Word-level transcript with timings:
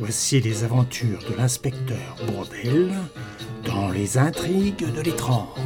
Voici 0.00 0.40
les 0.40 0.64
aventures 0.64 1.20
de 1.30 1.36
l'inspecteur 1.36 2.16
Bourdel 2.26 2.90
dans 3.66 3.90
les 3.90 4.16
intrigues 4.16 4.90
de 4.90 5.02
l'étrange. 5.02 5.58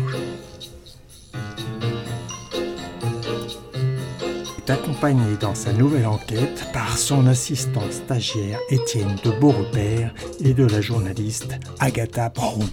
est 4.58 4.70
accompagné 4.70 5.36
dans 5.40 5.54
sa 5.54 5.72
nouvelle 5.72 6.06
enquête 6.06 6.66
par 6.72 6.98
son 6.98 7.28
assistant 7.28 7.88
stagiaire 7.92 8.58
Étienne 8.70 9.14
de 9.22 9.30
Beaurepaire 9.38 10.12
et 10.40 10.52
de 10.52 10.64
la 10.64 10.80
journaliste 10.80 11.54
Agatha 11.78 12.30
Brown. 12.30 12.66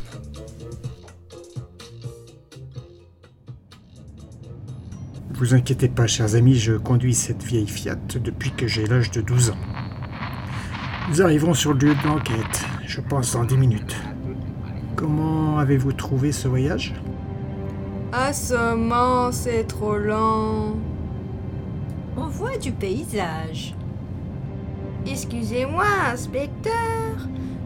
Vous 5.33 5.53
inquiétez 5.53 5.89
pas, 5.89 6.07
chers 6.07 6.33
amis, 6.35 6.57
je 6.57 6.73
conduis 6.73 7.13
cette 7.15 7.43
vieille 7.43 7.67
Fiat 7.67 7.95
depuis 8.15 8.51
que 8.51 8.67
j'ai 8.67 8.87
l'âge 8.87 9.11
de 9.11 9.21
12 9.21 9.51
ans. 9.51 9.70
Nous 11.09 11.21
arriverons 11.21 11.53
sur 11.53 11.73
le 11.73 11.79
lieu 11.79 11.95
de 11.95 12.07
l'enquête, 12.07 12.65
je 12.85 13.01
pense 13.01 13.33
dans 13.33 13.43
10 13.43 13.57
minutes. 13.57 13.95
Comment 14.95 15.57
avez-vous 15.57 15.93
trouvé 15.93 16.31
ce 16.31 16.47
voyage? 16.47 16.93
Assommant, 18.13 19.31
c'est 19.31 19.65
trop 19.65 19.97
lent. 19.97 20.75
On 22.15 22.27
voit 22.27 22.57
du 22.57 22.71
paysage. 22.71 23.75
Excusez-moi, 25.05 25.85
inspecteur. 26.13 26.71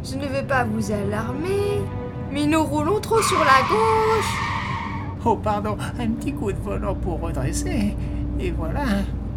Je 0.03 0.15
ne 0.15 0.27
veux 0.27 0.47
pas 0.47 0.63
vous 0.63 0.91
alarmer, 0.91 1.81
mais 2.31 2.45
nous 2.45 2.63
roulons 2.63 2.99
trop 2.99 3.21
sur 3.21 3.39
la 3.39 3.61
gauche. 3.67 4.39
Oh, 5.25 5.35
pardon, 5.35 5.77
un 5.99 6.07
petit 6.11 6.33
coup 6.33 6.51
de 6.51 6.59
volant 6.59 6.95
pour 6.95 7.19
redresser. 7.19 7.95
Et 8.39 8.51
voilà. 8.51 8.83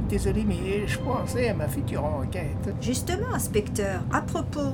Désolé, 0.09 0.45
mais 0.47 0.87
je 0.87 0.99
pensais 0.99 1.49
à 1.49 1.55
ma 1.55 1.69
future 1.69 2.05
enquête. 2.05 2.75
Justement, 2.81 3.35
inspecteur, 3.35 4.01
à 4.11 4.23
propos, 4.23 4.73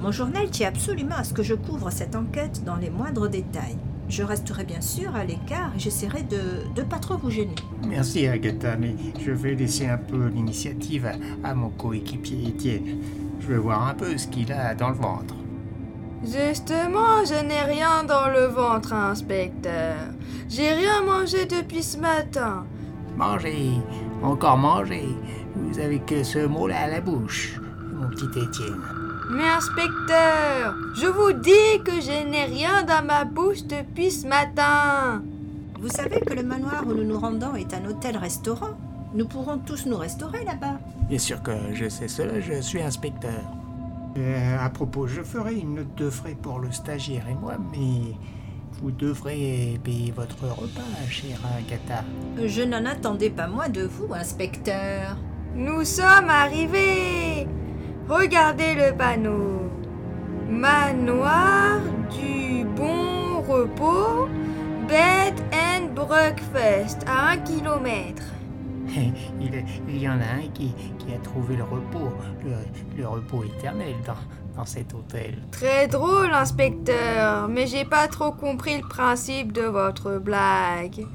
mon 0.00 0.12
journal 0.12 0.50
tient 0.50 0.68
absolument 0.68 1.16
à 1.16 1.24
ce 1.24 1.32
que 1.32 1.42
je 1.42 1.54
couvre 1.54 1.90
cette 1.90 2.14
enquête 2.14 2.62
dans 2.64 2.76
les 2.76 2.90
moindres 2.90 3.28
détails. 3.28 3.78
Je 4.10 4.22
resterai 4.22 4.64
bien 4.64 4.82
sûr 4.82 5.16
à 5.16 5.24
l'écart 5.24 5.72
et 5.74 5.78
j'essaierai 5.78 6.22
de 6.24 6.66
ne 6.76 6.82
pas 6.82 6.98
trop 6.98 7.16
vous 7.16 7.30
gêner. 7.30 7.54
Merci, 7.88 8.26
Agatha, 8.26 8.76
mais 8.76 8.94
je 9.18 9.30
vais 9.30 9.54
laisser 9.54 9.86
un 9.86 9.96
peu 9.96 10.26
l'initiative 10.26 11.06
à, 11.06 11.48
à 11.48 11.54
mon 11.54 11.70
coéquipier 11.70 12.48
Étienne. 12.48 12.98
Je 13.40 13.46
veux 13.46 13.58
voir 13.58 13.88
un 13.88 13.94
peu 13.94 14.18
ce 14.18 14.26
qu'il 14.28 14.52
a 14.52 14.74
dans 14.74 14.90
le 14.90 14.96
ventre. 14.96 15.34
Justement, 16.22 17.24
je 17.24 17.42
n'ai 17.42 17.62
rien 17.62 18.04
dans 18.04 18.28
le 18.28 18.46
ventre, 18.46 18.92
inspecteur. 18.92 19.96
J'ai 20.48 20.72
rien 20.74 21.02
mangé 21.02 21.46
depuis 21.46 21.82
ce 21.82 21.98
matin. 21.98 22.66
Manger, 23.16 23.80
encore 24.24 24.56
manger. 24.56 25.08
Vous 25.54 25.78
avez 25.78 26.00
que 26.00 26.22
ce 26.22 26.46
mot-là 26.46 26.80
à 26.80 26.88
la 26.88 27.00
bouche, 27.00 27.60
mon 27.92 28.08
petit 28.08 28.26
Étienne. 28.38 28.82
Mais 29.30 29.48
inspecteur, 29.48 30.74
je 30.94 31.06
vous 31.06 31.32
dis 31.32 31.82
que 31.84 32.00
je 32.00 32.28
n'ai 32.28 32.44
rien 32.44 32.82
dans 32.82 33.04
ma 33.04 33.24
bouche 33.24 33.64
depuis 33.64 34.10
ce 34.10 34.26
matin. 34.26 35.22
Vous 35.80 35.88
savez 35.88 36.20
que 36.20 36.34
le 36.34 36.42
manoir 36.42 36.84
où 36.86 36.92
nous 36.92 37.04
nous 37.04 37.18
rendons 37.18 37.54
est 37.54 37.72
un 37.74 37.84
hôtel-restaurant. 37.88 38.76
Nous 39.14 39.26
pourrons 39.26 39.58
tous 39.58 39.86
nous 39.86 39.96
restaurer 39.96 40.44
là-bas. 40.44 40.78
Bien 41.08 41.18
sûr 41.18 41.42
que 41.42 41.52
je 41.72 41.88
sais 41.88 42.08
cela, 42.08 42.40
je 42.40 42.60
suis 42.60 42.82
inspecteur. 42.82 43.42
Euh, 44.16 44.64
à 44.64 44.70
propos, 44.70 45.06
je 45.06 45.22
ferai 45.22 45.54
une 45.56 45.74
note 45.74 45.94
de 45.96 46.10
frais 46.10 46.36
pour 46.40 46.58
le 46.58 46.70
stagiaire 46.70 47.26
et 47.28 47.34
moi, 47.34 47.54
mais 47.72 48.14
vous 48.84 48.90
devrez 48.90 49.80
payer 49.82 50.12
votre 50.14 50.44
repas, 50.44 50.82
chère 51.08 51.40
Agatha. 51.56 52.04
Je 52.36 52.60
n'en 52.60 52.84
attendais 52.84 53.30
pas 53.30 53.46
moins 53.46 53.70
de 53.70 53.80
vous, 53.80 54.12
inspecteur. 54.12 55.16
Nous 55.56 55.84
sommes 55.84 56.28
arrivés. 56.28 57.48
Regardez 58.06 58.74
le 58.74 58.94
panneau. 58.94 59.70
Manoir 60.50 61.80
du 62.10 62.66
bon 62.76 63.40
repos, 63.48 64.28
bed 64.86 65.32
and 65.50 65.94
breakfast 65.94 67.06
à 67.06 67.30
un 67.30 67.38
kilomètre. 67.38 68.34
Il, 69.40 69.64
il 69.88 69.96
y 69.96 70.06
en 70.06 70.20
a 70.20 70.42
un 70.42 70.48
qui, 70.52 70.74
qui 70.98 71.14
a 71.14 71.18
trouvé 71.20 71.56
le 71.56 71.64
repos, 71.64 72.12
le, 72.44 72.98
le 72.98 73.08
repos 73.08 73.44
éternel 73.44 73.94
dans, 74.06 74.12
dans 74.56 74.64
cet 74.64 74.94
hôtel. 74.94 75.38
Très 75.50 75.88
drôle, 75.88 76.32
inspecteur, 76.32 77.48
mais 77.48 77.66
j'ai 77.66 77.84
pas 77.84 78.08
trop 78.08 78.32
compris 78.32 78.76
le 78.80 78.86
principe 78.86 79.52
de 79.52 79.62
votre 79.62 80.18
blague. 80.18 81.06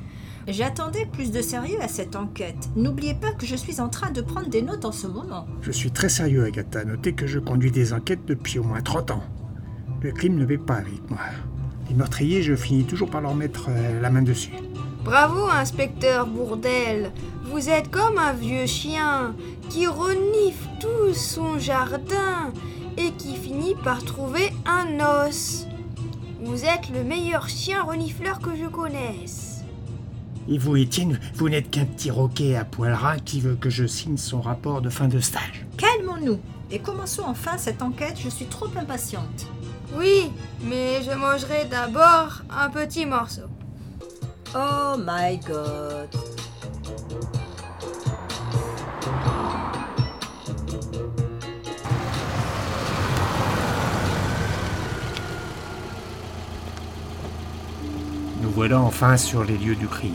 J'attendais 0.47 1.05
plus 1.05 1.31
de 1.31 1.41
sérieux 1.41 1.77
à 1.81 1.87
cette 1.87 2.15
enquête. 2.15 2.69
N'oubliez 2.75 3.13
pas 3.13 3.31
que 3.33 3.45
je 3.45 3.55
suis 3.55 3.79
en 3.79 3.89
train 3.89 4.09
de 4.09 4.21
prendre 4.21 4.49
des 4.49 4.63
notes 4.63 4.85
en 4.85 4.91
ce 4.91 5.05
moment. 5.05 5.45
Je 5.61 5.71
suis 5.71 5.91
très 5.91 6.09
sérieux, 6.09 6.43
Agatha. 6.43 6.83
Notez 6.85 7.13
que 7.13 7.27
je 7.27 7.37
conduis 7.37 7.71
des 7.71 7.93
enquêtes 7.93 8.25
depuis 8.25 8.57
au 8.57 8.63
moins 8.63 8.81
30 8.81 9.11
ans. 9.11 9.23
Le 10.01 10.11
crime 10.11 10.37
ne 10.37 10.45
va 10.45 10.57
pas 10.57 10.75
avec 10.75 11.07
moi. 11.09 11.19
Les 11.87 11.95
meurtriers, 11.95 12.41
je 12.41 12.55
finis 12.55 12.85
toujours 12.85 13.09
par 13.09 13.21
leur 13.21 13.35
mettre 13.35 13.67
euh, 13.69 14.01
la 14.01 14.09
main 14.09 14.21
dessus. 14.21 14.53
Bravo, 15.03 15.49
inspecteur 15.49 16.25
Bourdel. 16.25 17.11
Vous 17.43 17.69
êtes 17.69 17.89
comme 17.91 18.17
un 18.17 18.33
vieux 18.33 18.65
chien 18.65 19.35
qui 19.69 19.87
renifle 19.87 20.67
tout 20.79 21.13
son 21.13 21.57
jardin 21.59 22.51
et 22.99 23.11
qui 23.13 23.35
finit 23.35 23.75
par 23.75 24.03
trouver 24.03 24.51
un 24.65 24.99
os. 24.99 25.65
Vous 26.41 26.65
êtes 26.65 26.89
le 26.93 27.03
meilleur 27.03 27.47
chien 27.47 27.83
renifleur 27.83 28.39
que 28.39 28.55
je 28.55 28.65
connaisse. 28.65 29.63
Et 30.49 30.57
vous, 30.57 30.75
Étienne, 30.75 31.19
vous 31.35 31.47
n'êtes 31.47 31.69
qu'un 31.69 31.85
petit 31.85 32.11
roquet 32.11 32.55
à 32.55 32.65
poil 32.65 32.93
ras 32.93 33.17
qui 33.17 33.39
veut 33.39 33.55
que 33.55 33.69
je 33.69 33.85
signe 33.85 34.17
son 34.17 34.41
rapport 34.41 34.81
de 34.81 34.89
fin 34.89 35.07
de 35.07 35.19
stage. 35.19 35.65
Calmons-nous 35.77 36.39
et 36.71 36.79
commençons 36.79 37.23
enfin 37.25 37.57
cette 37.57 37.81
enquête. 37.81 38.17
Je 38.21 38.29
suis 38.29 38.45
trop 38.45 38.67
impatiente. 38.75 39.47
Oui, 39.97 40.31
mais 40.63 41.01
je 41.03 41.11
mangerai 41.11 41.65
d'abord 41.65 42.41
un 42.49 42.69
petit 42.69 43.05
morceau. 43.05 43.47
Oh 44.55 44.95
my 44.97 45.39
god. 45.39 46.09
Voilà 58.59 58.81
enfin 58.81 59.15
sur 59.15 59.45
les 59.45 59.57
lieux 59.57 59.77
du 59.77 59.87
crime. 59.87 60.11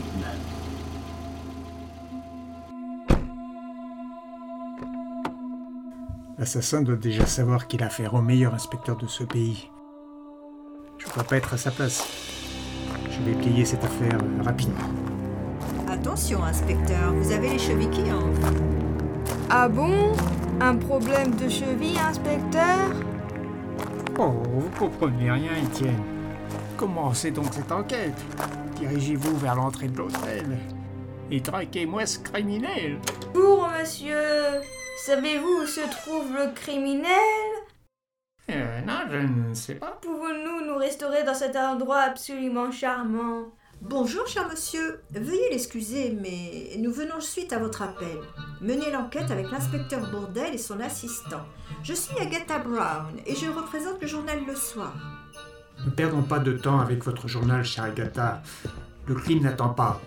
L'assassin 6.37 6.83
doit 6.83 6.95
déjà 6.95 7.25
savoir 7.25 7.65
qu'il 7.65 7.81
a 7.81 7.87
affaire 7.87 8.13
au 8.13 8.21
meilleur 8.21 8.53
inspecteur 8.53 8.97
de 8.97 9.07
ce 9.07 9.23
pays. 9.23 9.71
Je 10.99 11.07
ne 11.07 11.13
dois 11.15 11.23
pas 11.23 11.37
être 11.37 11.55
à 11.55 11.57
sa 11.57 11.71
place. 11.71 12.07
Je 13.09 13.19
vais 13.23 13.35
plier 13.35 13.65
cette 13.65 13.83
affaire 13.83 14.19
rapidement. 14.43 14.91
Attention, 15.89 16.43
inspecteur, 16.43 17.15
vous 17.15 17.31
avez 17.31 17.49
les 17.49 17.57
chevilles 17.57 17.89
qui 17.89 18.11
enflent. 18.11 18.61
Ah 19.49 19.67
bon? 19.67 20.13
Un 20.61 20.75
problème 20.75 21.33
de 21.33 21.49
cheville, 21.49 21.97
inspecteur? 21.97 22.91
Oh, 24.19 24.33
vous 24.53 24.69
comprenez 24.77 25.31
rien, 25.31 25.51
Étienne. 25.63 26.14
Commencez 26.77 27.31
donc 27.31 27.53
cette 27.53 27.71
enquête. 27.71 28.17
Dirigez-vous 28.77 29.37
vers 29.37 29.55
l'entrée 29.55 29.87
de 29.87 29.97
l'hôtel 29.97 30.57
et 31.31 31.41
traquez-moi 31.41 32.05
ce 32.05 32.19
criminel. 32.19 32.99
Pour 33.33 33.69
monsieur, 33.69 34.61
savez-vous 35.05 35.63
où 35.63 35.65
se 35.65 35.81
trouve 35.89 36.33
le 36.33 36.53
criminel? 36.53 37.15
Euh, 38.51 38.81
non, 38.81 38.99
je 39.09 39.17
ne 39.17 39.53
sais 39.53 39.75
pas. 39.75 39.97
Pouvons-nous 40.01 40.67
nous 40.67 40.77
restaurer 40.77 41.23
dans 41.23 41.33
cet 41.33 41.55
endroit 41.55 42.01
absolument 42.01 42.71
charmant? 42.71 43.53
Bonjour, 43.81 44.27
cher 44.27 44.47
monsieur. 44.49 45.01
Veuillez 45.11 45.49
l'excuser, 45.51 46.15
mais 46.21 46.77
nous 46.77 46.91
venons 46.91 47.21
suite 47.21 47.53
à 47.53 47.59
votre 47.59 47.81
appel. 47.81 48.17
Menez 48.61 48.91
l'enquête 48.91 49.31
avec 49.31 49.49
l'inspecteur 49.49 50.11
Bourdel 50.11 50.53
et 50.53 50.59
son 50.59 50.79
assistant. 50.79 51.45
Je 51.83 51.93
suis 51.93 52.17
Agatha 52.19 52.59
Brown 52.59 53.17
et 53.25 53.35
je 53.35 53.49
représente 53.49 54.01
le 54.01 54.07
journal 54.07 54.39
Le 54.45 54.55
Soir. 54.55 54.93
Ne 55.83 55.91
perdons 55.91 56.23
pas 56.23 56.39
de 56.39 56.53
temps 56.53 56.79
avec 56.79 57.03
votre 57.03 57.27
journal, 57.27 57.63
chère 57.63 57.85
Agatha. 57.85 58.41
Le 59.07 59.15
crime 59.15 59.43
n'attend 59.43 59.69
pas. 59.69 60.01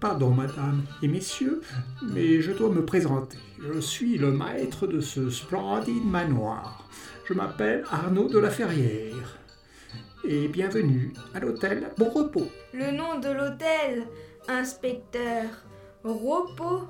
Pardon, 0.00 0.30
madame 0.30 0.82
et 1.02 1.08
messieurs, 1.08 1.60
mais 2.02 2.40
je 2.40 2.52
dois 2.52 2.70
me 2.70 2.84
présenter. 2.84 3.38
Je 3.60 3.78
suis 3.78 4.18
le 4.18 4.32
maître 4.32 4.86
de 4.86 5.00
ce 5.00 5.30
splendide 5.30 6.04
manoir. 6.04 6.88
Je 7.24 7.34
m'appelle 7.34 7.84
Arnaud 7.90 8.28
de 8.28 8.38
la 8.38 8.50
Ferrière. 8.50 9.38
Et 10.24 10.48
bienvenue 10.48 11.12
à 11.34 11.40
l'hôtel 11.40 11.90
Bon 11.98 12.10
Repos. 12.10 12.48
Le 12.72 12.90
nom 12.90 13.20
de 13.20 13.28
l'hôtel, 13.28 14.06
inspecteur. 14.48 15.44
Repos 16.02 16.82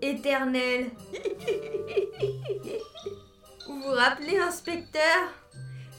éternel. 0.00 0.90
vous 3.66 3.80
vous 3.80 3.92
rappelez, 3.92 4.38
inspecteur? 4.38 5.32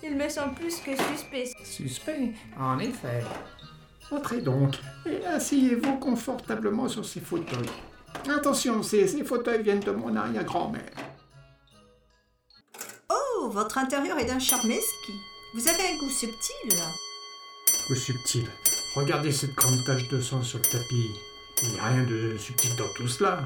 Il 0.09 0.15
me 0.15 0.30
semble 0.30 0.54
plus 0.56 0.77
que 0.77 0.95
suspect. 0.95 1.51
Suspect, 1.63 2.33
en 2.59 2.80
effet. 2.80 3.24
Entrez 4.09 4.42
donc 4.42 4.75
et 5.06 5.25
asseyez-vous 5.25 5.98
confortablement 5.98 6.88
sur 6.88 7.06
ces 7.06 7.19
fauteuils. 7.19 7.69
Attention, 8.30 8.81
ces, 8.81 9.07
ces 9.07 9.24
fauteuils 9.24 9.63
viennent 9.63 9.81
de 9.81 9.92
mon 9.92 10.15
arrière-grand-mère. 10.15 10.94
Oh, 13.09 13.38
Oh, 13.48 13.50
votre 13.50 13.77
intérieur 13.77 14.19
est 14.19 14.25
d'un 14.25 14.39
charme. 14.39 14.74
Vous 15.54 15.68
avez 15.69 15.83
un 15.88 15.98
goût 15.98 16.09
subtil. 16.09 16.77
Goût 17.88 17.95
subtil. 17.95 18.45
Regardez 18.95 19.31
cette 19.31 19.54
grande 19.56 19.86
tache 19.86 20.09
de 20.09 20.19
sang 20.19 20.44
sur 20.44 20.59
le 20.59 20.65
tapis. 20.65 21.09
Il 21.63 21.69
n'y 21.69 21.80
a 21.80 21.86
rien 21.86 22.04
de 22.04 22.36
subtil 22.38 22.75
dans 22.75 22.92
tout 22.95 23.07
cela. 23.07 23.45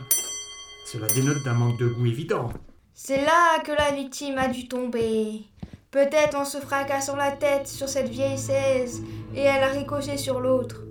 Cela 0.85 1.07
dénote 1.07 1.43
d'un 1.43 1.53
manque 1.53 1.77
de 1.77 1.87
goût 1.87 2.07
évident. 2.07 2.51
C'est 2.95 3.21
là 3.21 3.59
que 3.63 3.71
la 3.73 3.91
victime 3.91 4.39
a 4.39 4.47
dû 4.47 4.67
tomber. 4.67 5.43
Peut-être 5.91 6.38
en 6.38 6.45
se 6.45 6.57
fracassant 6.59 7.17
la 7.17 7.31
tête 7.31 7.67
sur 7.67 7.89
cette 7.89 8.07
vieille 8.07 8.38
chaise 8.38 9.03
et 9.35 9.41
elle 9.41 9.61
a 9.61 9.67
ricoché 9.67 10.15
sur 10.15 10.39
l'autre. 10.39 10.83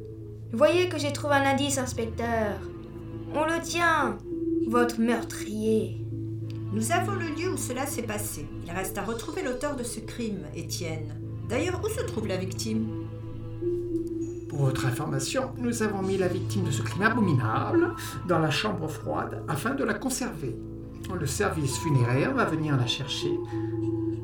Voyez 0.53 0.91
que 0.91 0.99
j'ai 0.99 1.11
trouvé 1.11 1.37
un 1.37 1.47
indice, 1.47 1.79
inspecteur. 1.79 2.59
On 3.35 3.47
le 3.47 3.63
tient, 3.63 4.19
votre 4.67 5.01
meurtrier. 5.01 6.05
Nous 6.75 6.93
avons 6.93 7.15
le 7.15 7.29
lieu 7.29 7.51
où 7.51 7.57
cela 7.57 7.87
s'est 7.87 8.03
passé. 8.03 8.47
Il 8.67 8.71
reste 8.73 8.99
à 8.99 9.03
retrouver 9.03 9.43
l'auteur 9.43 9.75
de 9.75 9.85
ce 9.85 10.01
crime, 10.01 10.45
Étienne. 10.55 11.19
D'ailleurs, 11.49 11.81
où 11.83 11.89
se 11.89 12.03
trouve 12.03 12.27
la 12.27 12.37
victime? 12.37 12.87
Pour 14.51 14.59
votre 14.59 14.85
information, 14.85 15.53
nous 15.57 15.83
avons 15.83 16.03
mis 16.03 16.19
la 16.19 16.29
victime 16.29 16.65
de 16.65 16.71
ce 16.71 16.83
crime 16.83 17.05
abominable 17.05 17.95
dans 18.29 18.39
la 18.39 18.51
chambre 18.51 18.87
froide 18.87 19.43
afin 19.49 19.75
de 19.75 19.85
la 19.85 19.95
conserver. 19.95 20.59
Le 21.19 21.27
service 21.27 21.79
funéraire 21.79 22.35
va 22.35 22.45
venir 22.45 22.77
la 22.77 22.87
chercher. 22.87 23.33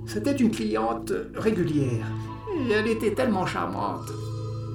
C'était 0.06 0.37
une 0.37 0.50
cliente 0.50 1.12
régulière 1.35 2.06
et 2.58 2.70
elle 2.73 2.87
était 2.88 3.14
tellement 3.14 3.47
charmante. 3.47 4.08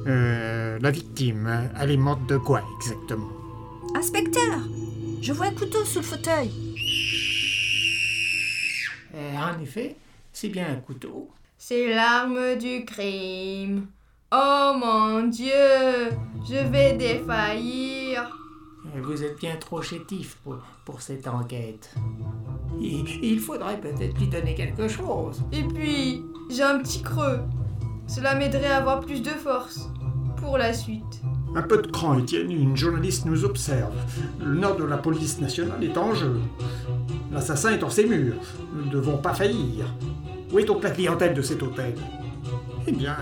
Euh, 0.08 0.78
la 0.80 0.92
victime, 0.92 1.70
elle 1.80 1.92
est 1.92 1.98
morte 1.98 2.26
de 2.28 2.38
quoi 2.38 2.62
exactement? 2.78 3.30
Inspecteur 3.96 4.60
Je 5.22 5.32
vois 5.34 5.48
un 5.48 5.54
couteau 5.54 5.84
sous 5.86 6.00
le 6.00 6.06
fauteuil. 6.06 6.52
Euh, 9.16 9.36
En 9.38 9.60
effet, 9.62 9.96
c'est 10.34 10.50
bien 10.50 10.68
un 10.72 10.76
couteau. 10.78 11.30
C'est 11.58 11.94
l'arme 11.94 12.58
du 12.58 12.84
crime. 12.86 13.88
Oh 14.32 14.74
mon 14.76 15.28
Dieu, 15.28 15.52
je 16.50 16.68
vais 16.72 16.94
défaillir. 16.94 18.32
Euh, 18.96 19.02
Vous 19.04 19.24
êtes 19.24 19.38
bien 19.40 19.56
trop 19.58 19.82
chétif 19.82 20.38
pour, 20.44 20.58
pour 20.86 21.02
cette 21.02 21.28
enquête. 21.28 21.94
Il, 22.82 23.06
il 23.24 23.40
faudrait 23.40 23.80
peut-être 23.80 24.18
lui 24.18 24.28
donner 24.28 24.56
quelque 24.56 24.88
chose. 24.88 25.44
Et 25.52 25.64
puis, 25.64 26.24
j'ai 26.50 26.64
un 26.64 26.80
petit 26.80 27.02
creux. 27.04 27.40
Cela 28.08 28.36
m'aiderait 28.36 28.72
à 28.72 28.78
avoir 28.78 29.02
plus 29.02 29.22
de 29.22 29.30
force 29.30 29.90
pour 30.38 30.58
la 30.58 30.74
suite. 30.74 31.22
Un 31.56 31.62
peu 31.62 31.82
de 31.82 31.88
cran, 31.88 32.18
Étienne, 32.18 32.50
une 32.50 32.76
journaliste 32.76 33.26
nous 33.26 33.46
observe. 33.46 33.94
Le 34.40 34.56
nord 34.56 34.78
de 34.78 34.84
la 34.84 34.98
police 34.98 35.40
nationale 35.40 35.84
est 35.84 35.98
en 35.98 36.14
jeu. 36.14 36.40
L'assassin 37.32 37.74
est 37.74 37.84
en 37.84 37.90
ses 37.90 38.06
murs. 38.08 38.36
Nous 38.74 38.86
ne 38.86 38.90
devons 38.90 39.18
pas 39.18 39.34
faillir. 39.34 39.86
Où 40.52 40.60
est 40.60 40.66
donc 40.66 40.84
la 40.84 40.92
clientèle 40.92 41.34
de 41.34 41.42
cet 41.42 41.62
hôtel? 41.62 41.94
Eh 42.88 42.92
bien, 42.92 43.16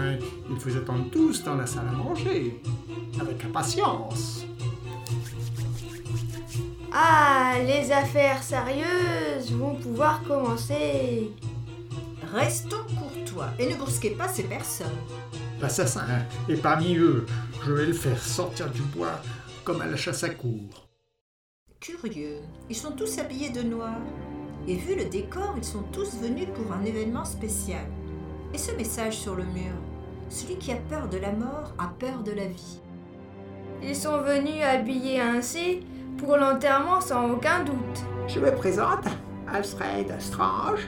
ils 0.50 0.56
vous 0.56 0.78
attendent 0.78 1.12
tous 1.12 1.44
dans 1.44 1.56
la 1.56 1.66
salle 1.66 1.88
à 1.92 1.92
manger. 1.92 2.62
Avec 3.20 3.44
impatience. 3.44 4.39
Ah, 6.92 7.54
les 7.66 7.92
affaires 7.92 8.42
sérieuses 8.42 9.52
vont 9.52 9.76
pouvoir 9.76 10.24
commencer. 10.24 11.30
Restons 12.34 12.84
courtois 12.98 13.50
et 13.60 13.70
ne 13.70 13.76
brusquez 13.76 14.12
pas 14.12 14.28
ces 14.28 14.44
personnes. 14.44 14.88
L'assassin 15.62 16.06
est 16.48 16.56
parmi 16.56 16.96
eux. 16.96 17.26
Je 17.64 17.72
vais 17.74 17.86
le 17.86 17.94
faire 17.94 18.22
sortir 18.22 18.72
du 18.72 18.82
bois 18.82 19.22
comme 19.64 19.82
à 19.82 19.86
la 19.86 19.98
chasse 19.98 20.24
à 20.24 20.30
cour. 20.30 20.88
Curieux, 21.80 22.40
ils 22.70 22.76
sont 22.76 22.92
tous 22.92 23.20
habillés 23.20 23.52
de 23.52 23.62
noir. 23.62 23.98
Et 24.68 24.76
vu 24.76 24.96
le 24.96 25.06
décor, 25.06 25.54
ils 25.58 25.64
sont 25.64 25.84
tous 25.92 26.18
venus 26.18 26.48
pour 26.56 26.74
un 26.74 26.84
événement 26.84 27.26
spécial. 27.26 27.86
Et 28.54 28.58
ce 28.58 28.72
message 28.72 29.18
sur 29.18 29.36
le 29.36 29.44
mur 29.46 29.74
Celui 30.30 30.58
qui 30.58 30.72
a 30.72 30.76
peur 30.76 31.08
de 31.08 31.18
la 31.18 31.32
mort 31.32 31.74
a 31.78 31.88
peur 32.00 32.24
de 32.24 32.32
la 32.32 32.46
vie. 32.46 32.80
Ils 33.84 33.96
sont 33.96 34.22
venus 34.22 34.64
habillés 34.64 35.22
ainsi 35.22 35.82
pour 36.18 36.38
l'enterrement 36.38 37.02
sans 37.02 37.30
aucun 37.32 37.64
doute. 37.64 37.76
Je 38.28 38.40
me 38.40 38.52
présente, 38.54 39.06
Alfred 39.48 40.14
Strange, 40.20 40.88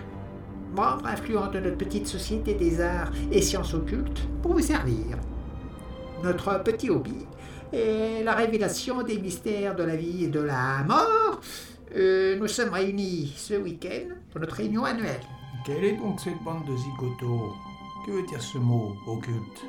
membre 0.76 1.08
influent 1.08 1.48
de 1.48 1.60
notre 1.60 1.78
petite 1.78 2.08
société 2.08 2.54
des 2.54 2.82
arts 2.82 3.12
et 3.32 3.42
sciences 3.42 3.74
occultes, 3.74 4.28
pour 4.42 4.54
vous 4.54 4.62
servir. 4.62 5.18
Notre 6.24 6.64
petit 6.64 6.90
hobby 6.90 7.26
est 7.74 8.24
la 8.24 8.34
révélation 8.34 9.02
des 9.04 9.18
mystères 9.18 9.76
de 9.76 9.84
la 9.84 9.96
vie 9.96 10.26
et 10.26 10.28
de 10.28 10.42
la 10.42 10.84
mort. 10.88 11.40
Euh, 11.96 12.38
nous 12.38 12.48
sommes 12.48 12.70
réunis 12.70 13.34
ce 13.36 13.56
week-end 13.56 14.14
pour 14.32 14.40
notre 14.40 14.56
réunion 14.56 14.86
annuelle. 14.86 15.22
Quelle 15.66 15.84
est 15.84 15.98
donc 15.98 16.20
cette 16.20 16.42
bande 16.44 16.66
de 16.66 16.76
zigotos? 16.76 17.54
Que 18.06 18.12
veut 18.12 18.28
dire 18.28 18.42
ce 18.42 18.58
mot, 18.58 18.96
occulte? 19.08 19.66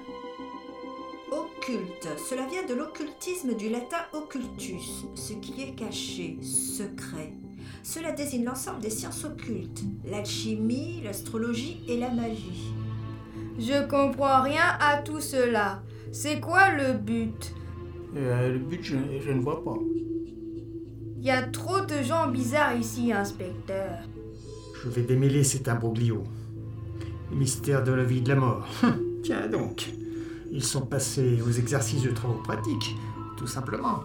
Occulte, 1.63 2.09
cela 2.29 2.45
vient 2.49 2.67
de 2.67 2.75
l'occultisme 2.75 3.55
du 3.55 3.69
latin 3.69 3.99
occultus, 4.13 5.05
ce 5.15 5.33
qui 5.35 5.63
est 5.63 5.77
caché, 5.77 6.37
secret. 6.43 7.35
Cela 7.85 8.11
désigne 8.11 8.45
l'ensemble 8.45 8.81
des 8.81 8.91
sciences 8.91 9.25
occultes, 9.25 9.83
l'alchimie, 10.05 11.01
l'astrologie 11.05 11.85
et 11.87 11.99
la 11.99 12.11
magie. 12.11 12.75
Je 13.61 13.87
comprends 13.87 14.43
rien 14.43 14.77
à 14.81 15.03
tout 15.03 15.21
cela. 15.21 15.83
C'est 16.11 16.41
quoi 16.41 16.71
le 16.73 16.95
but? 16.95 17.55
Euh, 18.17 18.53
Le 18.55 18.59
but, 18.59 18.83
je, 18.83 18.97
je 19.25 19.31
ne 19.31 19.41
vois 19.41 19.63
pas. 19.63 19.79
Il 21.19 21.25
y 21.25 21.31
a 21.31 21.43
trop 21.43 21.81
de 21.81 22.03
gens 22.03 22.27
bizarres 22.27 22.77
ici, 22.77 23.13
inspecteur. 23.13 23.99
Je 24.83 24.89
vais 24.89 25.03
démêler 25.03 25.45
cet 25.45 25.69
imbroglio. 25.69 26.25
Les 27.31 27.37
mystères 27.37 27.85
de 27.85 27.93
la 27.93 28.03
vie 28.03 28.19
et 28.19 28.23
de 28.23 28.31
la 28.31 28.37
mort. 28.37 28.67
Tiens 29.23 29.47
donc. 29.47 29.93
Ils 30.55 30.63
sont 30.63 30.83
passés 30.83 31.41
aux 31.41 31.51
exercices 31.51 32.03
de 32.03 32.11
travaux 32.11 32.43
pratiques, 32.43 32.95
tout 33.39 33.47
simplement. 33.47 34.01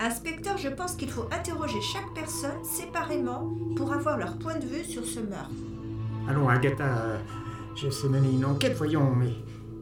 Inspecteur, 0.00 0.58
je 0.58 0.68
pense 0.68 0.96
qu'il 0.96 1.10
faut 1.10 1.28
interroger 1.30 1.80
chaque 1.80 2.12
personne 2.12 2.64
séparément 2.64 3.54
pour 3.76 3.92
avoir 3.92 4.18
leur 4.18 4.36
point 4.36 4.56
de 4.56 4.66
vue 4.66 4.84
sur 4.84 5.04
ce 5.04 5.20
meurtre. 5.20 5.48
Allons, 6.28 6.48
Agatha, 6.48 6.84
euh, 6.84 7.18
je 7.76 7.88
sais 7.88 8.08
mener 8.08 8.28
une 8.28 8.44
enquête, 8.44 8.76
voyons, 8.76 9.14
mais, 9.14 9.32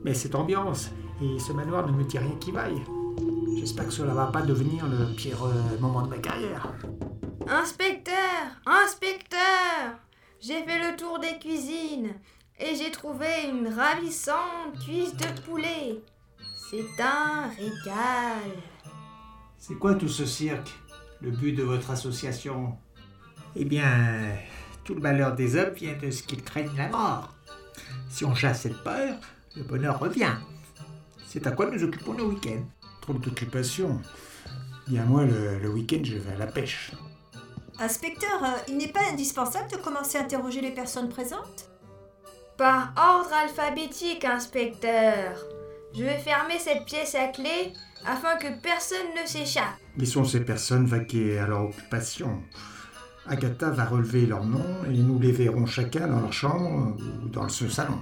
mais 0.04 0.12
cette 0.12 0.34
ambiance 0.34 0.90
et 1.22 1.38
ce 1.38 1.54
manoir 1.54 1.86
ne 1.90 1.96
me 1.96 2.04
dit 2.04 2.18
rien 2.18 2.36
qui 2.38 2.52
vaille. 2.52 2.82
J'espère 3.58 3.86
que 3.86 3.92
cela 3.92 4.12
va 4.12 4.26
pas 4.26 4.42
devenir 4.42 4.86
le 4.86 5.14
pire 5.16 5.42
euh, 5.44 5.80
moment 5.80 6.02
de 6.02 6.10
ma 6.10 6.18
carrière. 6.18 6.68
Inspecteur 7.48 8.14
Inspecteur 8.66 9.98
J'ai 10.38 10.62
fait 10.64 10.90
le 10.90 10.96
tour 10.96 11.18
des 11.18 11.38
cuisines 11.38 12.10
et 12.58 12.74
j'ai 12.76 12.90
trouvé 12.90 13.26
une 13.48 13.68
ravissante 13.68 14.78
cuisse 14.84 15.14
de 15.16 15.40
poulet. 15.42 16.00
C'est 16.70 17.02
un 17.02 17.48
régal. 17.48 18.50
C'est 19.58 19.74
quoi 19.74 19.94
tout 19.94 20.08
ce 20.08 20.26
cirque 20.26 20.70
Le 21.20 21.30
but 21.30 21.52
de 21.52 21.62
votre 21.62 21.90
association? 21.90 22.76
Eh 23.56 23.64
bien, 23.64 24.36
tout 24.84 24.94
le 24.94 25.00
malheur 25.00 25.34
des 25.34 25.56
hommes 25.56 25.74
vient 25.74 25.96
de 25.96 26.10
ce 26.10 26.22
qu'ils 26.22 26.42
craignent 26.42 26.76
la 26.76 26.88
mort. 26.88 27.34
Si 28.08 28.24
on 28.24 28.34
chasse 28.34 28.62
cette 28.62 28.82
peur, 28.82 29.16
le 29.56 29.62
bonheur 29.62 29.98
revient. 29.98 30.34
C'est 31.26 31.46
à 31.46 31.50
quoi 31.52 31.70
nous 31.70 31.82
occupons 31.82 32.14
nos 32.14 32.30
week-ends. 32.30 32.64
Trop 33.00 33.14
d'occupation. 33.14 34.00
Bien 34.86 35.04
moi, 35.04 35.24
le, 35.24 35.58
le 35.58 35.68
week-end, 35.68 36.00
je 36.02 36.16
vais 36.16 36.32
à 36.32 36.38
la 36.38 36.46
pêche. 36.46 36.92
Inspecteur, 37.78 38.44
euh, 38.44 38.56
il 38.68 38.76
n'est 38.76 38.92
pas 38.92 39.00
indispensable 39.10 39.70
de 39.70 39.76
commencer 39.76 40.18
à 40.18 40.22
interroger 40.22 40.60
les 40.60 40.70
personnes 40.70 41.08
présentes? 41.08 41.70
Par 42.56 42.94
ordre 42.96 43.32
alphabétique, 43.32 44.24
inspecteur. 44.24 45.34
Je 45.92 46.04
vais 46.04 46.18
fermer 46.18 46.58
cette 46.58 46.84
pièce 46.84 47.16
à 47.16 47.28
clé 47.28 47.72
afin 48.06 48.36
que 48.36 48.60
personne 48.62 49.08
ne 49.20 49.26
s'échappe. 49.26 49.74
Laissons 49.96 50.24
ces 50.24 50.40
personnes 50.40 50.86
vaquer 50.86 51.38
à 51.38 51.48
leur 51.48 51.64
occupation? 51.64 52.42
Agatha 53.26 53.70
va 53.70 53.86
relever 53.86 54.26
leurs 54.26 54.44
noms 54.44 54.84
et 54.88 54.92
nous 54.92 55.18
les 55.18 55.32
verrons 55.32 55.66
chacun 55.66 56.06
dans 56.06 56.20
leur 56.20 56.32
chambre 56.32 56.96
ou 57.24 57.28
dans 57.28 57.48
ce 57.48 57.68
salon. 57.68 57.98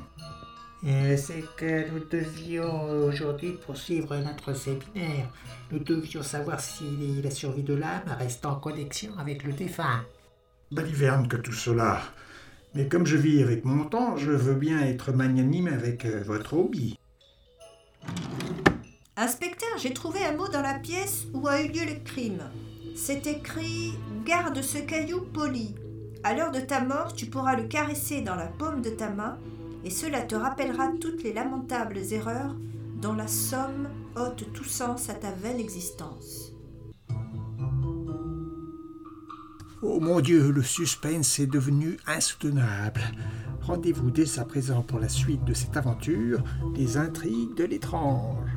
C'est 0.85 1.44
que 1.56 1.90
nous 1.90 2.04
devions 2.11 3.06
aujourd'hui 3.06 3.52
poursuivre 3.52 4.16
notre 4.16 4.52
séminaire. 4.52 5.28
Nous 5.71 5.78
devions 5.78 6.23
savoir 6.23 6.61
si 6.61 7.23
la 7.23 7.30
survie 7.30 7.62
de 7.62 7.75
l'âme 7.75 8.16
reste 8.18 8.44
en 8.44 8.56
connexion 8.56 9.12
avec 9.18 9.44
le 9.44 9.52
défunt. 9.52 10.04
Baliverne 10.73 11.28
que 11.28 11.37
tout 11.37 11.52
cela. 11.52 12.02
Mais 12.75 12.88
comme 12.88 13.07
je 13.07 13.17
vis 13.17 13.43
avec 13.43 13.64
mon 13.64 13.85
temps, 13.85 14.17
je 14.17 14.31
veux 14.31 14.55
bien 14.55 14.81
être 14.81 15.12
magnanime 15.12 15.69
avec 15.69 16.07
euh, 16.07 16.23
votre 16.25 16.55
hobby. 16.55 16.99
Inspecteur, 19.17 19.76
j'ai 19.76 19.93
trouvé 19.93 20.25
un 20.25 20.35
mot 20.35 20.49
dans 20.49 20.62
la 20.62 20.79
pièce 20.79 21.26
où 21.35 21.47
a 21.47 21.61
eu 21.61 21.69
lieu 21.69 21.85
le 21.85 22.02
crime. 22.02 22.43
C'est 22.97 23.26
écrit 23.26 23.93
Garde 24.25 24.62
ce 24.62 24.79
caillou 24.79 25.21
poli. 25.21 25.75
À 26.25 26.35
l'heure 26.35 26.50
de 26.50 26.61
ta 26.61 26.81
mort, 26.81 27.12
tu 27.14 27.26
pourras 27.26 27.57
le 27.57 27.64
caresser 27.64 28.23
dans 28.23 28.37
la 28.37 28.47
paume 28.47 28.81
de 28.81 28.91
ta 28.91 29.11
main, 29.11 29.38
et 29.85 29.91
cela 29.91 30.23
te 30.23 30.35
rappellera 30.35 30.88
toutes 31.00 31.23
les 31.25 31.33
lamentables 31.33 31.99
erreurs 32.12 32.57
dont 33.02 33.14
la 33.14 33.26
somme 33.26 33.88
ôte 34.17 34.50
tout 34.55 34.64
sens 34.64 35.11
à 35.11 35.14
ta 35.14 35.31
vaine 35.33 35.59
existence. 35.59 36.51
Oh 39.85 39.99
mon 39.99 40.21
Dieu, 40.21 40.53
le 40.53 40.62
suspense 40.62 41.41
est 41.41 41.49
devenu 41.49 41.99
insoutenable. 42.07 43.01
Rendez-vous 43.62 44.12
dès 44.12 44.39
à 44.39 44.45
présent 44.45 44.83
pour 44.83 45.01
la 45.01 45.09
suite 45.09 45.45
de 45.45 45.55
cette 45.55 45.77
aventure, 45.77 46.45
les 46.77 46.97
intrigues 46.99 47.57
de 47.57 47.65
l'étrange. 47.65 48.49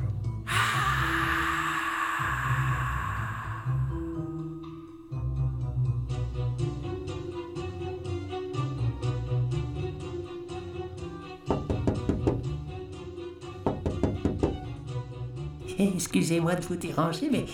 Excusez-moi 15.94 16.54
de 16.54 16.64
vous 16.64 16.76
déranger, 16.76 17.28
mais 17.30 17.44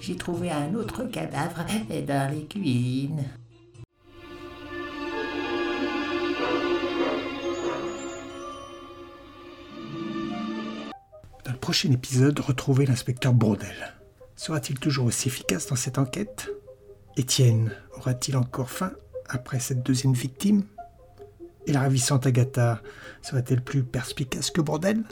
j'ai 0.00 0.16
trouvé 0.16 0.50
un 0.50 0.74
autre 0.74 1.04
cadavre 1.04 1.64
dans 2.06 2.32
les 2.32 2.44
cuisines. 2.44 3.24
Dans 11.44 11.52
le 11.52 11.58
prochain 11.58 11.90
épisode, 11.90 12.38
retrouvez 12.40 12.84
l'inspecteur 12.84 13.32
Brodel. 13.32 13.94
Sera-t-il 14.36 14.78
toujours 14.78 15.06
aussi 15.06 15.28
efficace 15.28 15.66
dans 15.66 15.76
cette 15.76 15.98
enquête? 15.98 16.50
Étienne 17.16 17.72
aura-t-il 17.96 18.36
encore 18.36 18.70
faim 18.70 18.92
après 19.28 19.58
cette 19.58 19.82
deuxième 19.82 20.12
victime? 20.12 20.64
Et 21.66 21.72
la 21.72 21.80
ravissante 21.80 22.26
Agatha 22.26 22.82
serait-elle 23.22 23.62
plus 23.62 23.82
perspicace 23.82 24.50
que 24.50 24.60
Brodel? 24.60 25.04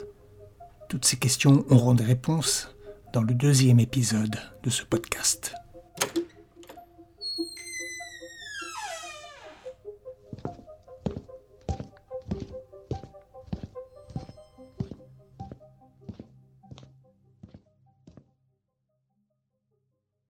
Toutes 0.89 1.05
ces 1.05 1.17
questions 1.17 1.63
auront 1.69 1.93
des 1.93 2.03
réponses 2.03 2.75
dans 3.13 3.21
le 3.21 3.35
deuxième 3.35 3.79
épisode 3.79 4.39
de 4.63 4.71
ce 4.71 4.83
podcast. 4.83 5.53